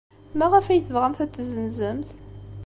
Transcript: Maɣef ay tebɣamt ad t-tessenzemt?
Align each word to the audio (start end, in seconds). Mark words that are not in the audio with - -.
Maɣef 0.37 0.65
ay 0.67 0.81
tebɣamt 0.81 1.19
ad 1.23 1.29
t-tessenzemt? 1.31 2.09